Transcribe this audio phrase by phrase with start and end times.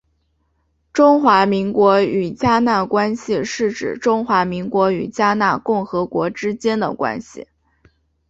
[0.91, 7.45] 中华民国与迦纳关系是指中华民国与迦纳共和国之间的关系。